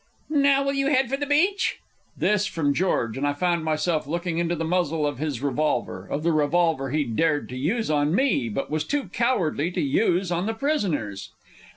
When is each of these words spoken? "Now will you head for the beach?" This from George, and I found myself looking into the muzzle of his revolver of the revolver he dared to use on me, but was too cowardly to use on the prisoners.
"Now 0.31 0.63
will 0.65 0.73
you 0.73 0.87
head 0.87 1.11
for 1.11 1.17
the 1.17 1.27
beach?" 1.27 1.77
This 2.17 2.47
from 2.47 2.73
George, 2.73 3.19
and 3.19 3.27
I 3.27 3.33
found 3.33 3.63
myself 3.63 4.07
looking 4.07 4.39
into 4.39 4.55
the 4.55 4.65
muzzle 4.65 5.05
of 5.05 5.19
his 5.19 5.43
revolver 5.43 6.07
of 6.07 6.23
the 6.23 6.31
revolver 6.31 6.89
he 6.89 7.03
dared 7.03 7.47
to 7.49 7.55
use 7.55 7.91
on 7.91 8.15
me, 8.15 8.49
but 8.49 8.71
was 8.71 8.83
too 8.83 9.09
cowardly 9.09 9.69
to 9.69 9.79
use 9.81 10.31
on 10.31 10.47
the 10.47 10.55
prisoners. 10.55 11.29